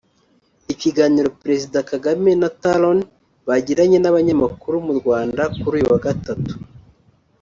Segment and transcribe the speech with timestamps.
[0.73, 2.99] Ikiganiro Perezida Kagame na Talon
[3.47, 6.53] bagiranye n’abanyamakuru mu Rwanda kuri uyu wa gatatu